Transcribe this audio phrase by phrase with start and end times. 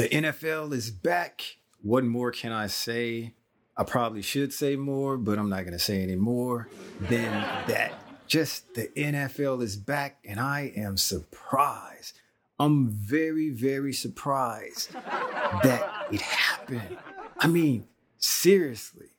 [0.00, 1.58] The NFL is back.
[1.82, 3.34] What more can I say?
[3.76, 7.30] I probably should say more, but I'm not going to say any more than
[7.66, 7.92] that.
[8.26, 12.18] Just the NFL is back, and I am surprised.
[12.58, 16.96] I'm very, very surprised that it happened.
[17.38, 17.86] I mean,
[18.16, 19.10] seriously,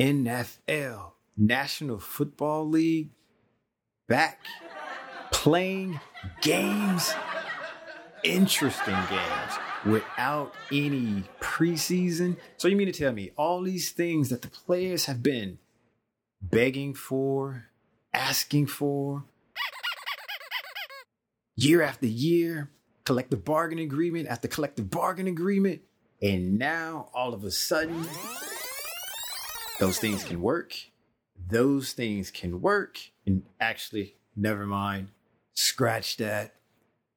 [0.00, 3.10] NFL, National Football League,
[4.08, 4.40] back
[5.32, 6.00] playing
[6.40, 7.12] games,
[8.24, 12.36] interesting games without any preseason.
[12.56, 15.58] So you mean to tell me all these things that the players have been
[16.40, 17.66] begging for,
[18.12, 19.24] asking for,
[21.56, 22.70] year after year,
[23.04, 25.82] collective bargaining agreement after collective bargaining agreement,
[26.20, 28.06] and now all of a sudden
[29.78, 30.74] those things can work.
[31.48, 32.98] Those things can work.
[33.26, 35.08] And actually, never mind.
[35.54, 36.54] Scratch that.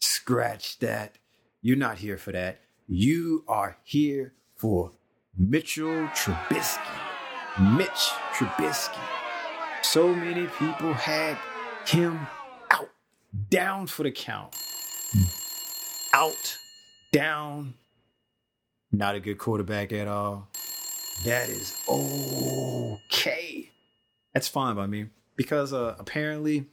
[0.00, 1.16] Scratch that.
[1.62, 2.60] You're not here for that.
[2.86, 4.92] You are here for
[5.36, 6.80] Mitchell Trubisky.
[7.76, 8.98] Mitch Trubisky.
[9.82, 11.36] So many people had
[11.86, 12.26] him
[12.70, 12.88] out,
[13.50, 14.56] down for the count.
[16.14, 16.56] Out,
[17.12, 17.74] down.
[18.90, 20.48] Not a good quarterback at all.
[21.24, 23.70] That is okay.
[24.32, 26.66] That's fine by me because uh, apparently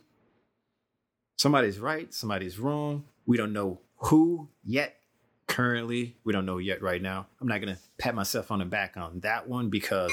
[1.35, 3.03] somebody's right, somebody's wrong.
[3.25, 4.95] We don't know who yet
[5.47, 6.17] currently.
[6.23, 7.27] We don't know yet right now.
[7.41, 10.11] I'm not going to pat myself on the back on that one because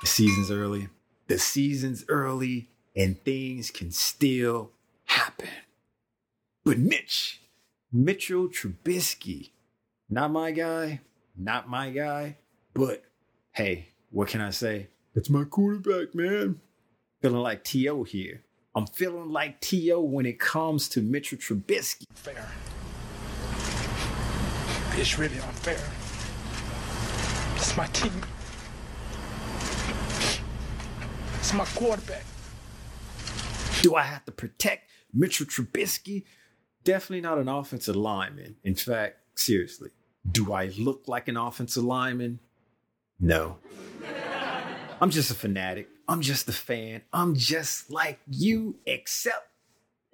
[0.00, 0.88] the season's early.
[1.28, 4.72] The season's early and things can still
[5.04, 5.48] happen.
[6.64, 7.40] But Mitch,
[7.92, 9.50] Mitchell Trubisky,
[10.10, 11.00] not my guy,
[11.36, 12.36] not my guy,
[12.74, 13.04] but
[13.52, 14.88] hey, what can I say?
[15.14, 16.60] It's my quarterback, man.
[17.22, 18.04] Feeling like T.O.
[18.04, 18.42] here.
[18.78, 20.00] I'm feeling like T.O.
[20.00, 22.04] when it comes to Mitchell Trubisky.
[22.14, 22.48] Fair.
[24.92, 25.80] It's really unfair.
[27.56, 28.12] It's my team.
[31.40, 32.24] It's my quarterback.
[33.82, 36.22] Do I have to protect Mitchell Trubisky?
[36.84, 38.58] Definitely not an offensive lineman.
[38.62, 39.90] In fact, seriously,
[40.30, 42.38] do I look like an offensive lineman?
[43.18, 43.58] No.
[45.00, 45.88] I'm just a fanatic.
[46.08, 47.02] I'm just a fan.
[47.12, 49.48] I'm just like you, except,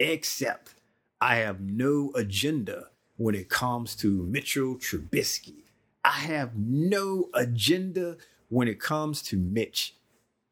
[0.01, 0.75] except
[1.21, 5.63] I have no agenda when it comes to Mitchell Trubisky.
[6.05, 8.17] I have no agenda
[8.49, 9.95] when it comes to Mitch.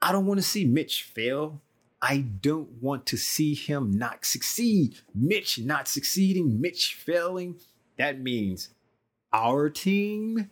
[0.00, 1.60] I don't want to see Mitch fail.
[2.00, 4.98] I don't want to see him not succeed.
[5.12, 7.56] Mitch not succeeding, Mitch failing.
[7.98, 8.70] That means
[9.32, 10.50] our team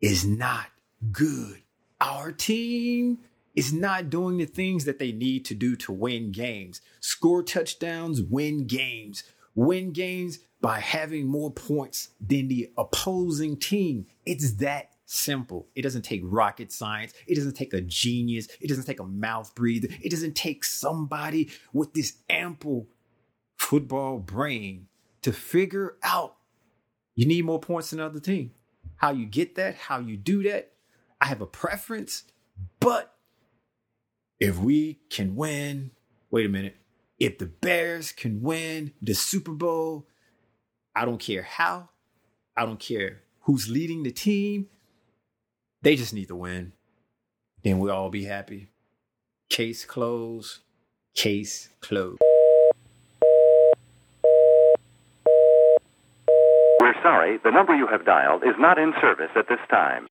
[0.00, 0.66] is not
[1.12, 1.62] good.
[2.00, 3.18] Our team
[3.60, 6.80] is not doing the things that they need to do to win games.
[7.00, 9.22] Score touchdowns, win games.
[9.54, 14.06] Win games by having more points than the opposing team.
[14.24, 15.68] It's that simple.
[15.74, 17.12] It doesn't take rocket science.
[17.26, 18.48] It doesn't take a genius.
[18.62, 19.88] It doesn't take a mouth breather.
[20.00, 22.88] It doesn't take somebody with this ample
[23.58, 24.86] football brain
[25.20, 26.36] to figure out
[27.14, 28.52] you need more points than the other team.
[28.96, 30.72] How you get that, how you do that,
[31.20, 32.24] I have a preference,
[32.78, 33.14] but
[34.40, 35.90] if we can win,
[36.30, 36.76] wait a minute,
[37.18, 40.06] if the Bears can win the Super Bowl,
[40.96, 41.90] I don't care how,
[42.56, 44.68] I don't care who's leading the team,
[45.82, 46.72] they just need to win.
[47.62, 48.70] Then we'll all be happy.
[49.50, 50.60] Case closed.
[51.14, 52.20] Case closed.
[56.80, 60.06] We're sorry, the number you have dialed is not in service at this time.